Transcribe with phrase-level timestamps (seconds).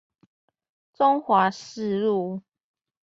[0.93, 2.41] 中華四路